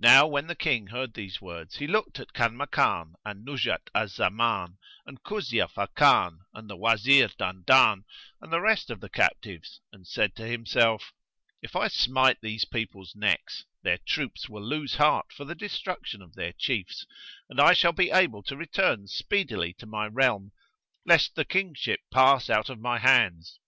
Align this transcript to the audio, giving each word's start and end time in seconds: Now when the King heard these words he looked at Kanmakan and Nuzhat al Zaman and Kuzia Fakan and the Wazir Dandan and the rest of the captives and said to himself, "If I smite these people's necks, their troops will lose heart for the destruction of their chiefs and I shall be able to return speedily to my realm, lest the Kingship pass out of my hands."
Now 0.00 0.26
when 0.26 0.48
the 0.48 0.56
King 0.56 0.88
heard 0.88 1.14
these 1.14 1.40
words 1.40 1.76
he 1.76 1.86
looked 1.86 2.18
at 2.18 2.32
Kanmakan 2.32 3.12
and 3.24 3.44
Nuzhat 3.46 3.88
al 3.94 4.08
Zaman 4.08 4.78
and 5.06 5.22
Kuzia 5.22 5.68
Fakan 5.70 6.40
and 6.52 6.68
the 6.68 6.76
Wazir 6.76 7.28
Dandan 7.28 8.02
and 8.40 8.52
the 8.52 8.60
rest 8.60 8.90
of 8.90 8.98
the 8.98 9.08
captives 9.08 9.80
and 9.92 10.08
said 10.08 10.34
to 10.34 10.44
himself, 10.48 11.12
"If 11.62 11.76
I 11.76 11.86
smite 11.86 12.40
these 12.40 12.64
people's 12.64 13.14
necks, 13.14 13.64
their 13.84 13.98
troops 13.98 14.48
will 14.48 14.66
lose 14.66 14.96
heart 14.96 15.26
for 15.32 15.44
the 15.44 15.54
destruction 15.54 16.20
of 16.20 16.34
their 16.34 16.52
chiefs 16.54 17.06
and 17.48 17.60
I 17.60 17.74
shall 17.74 17.92
be 17.92 18.10
able 18.10 18.42
to 18.42 18.56
return 18.56 19.06
speedily 19.06 19.72
to 19.74 19.86
my 19.86 20.08
realm, 20.08 20.50
lest 21.06 21.36
the 21.36 21.44
Kingship 21.44 22.00
pass 22.12 22.50
out 22.50 22.68
of 22.70 22.80
my 22.80 22.98
hands." 22.98 23.60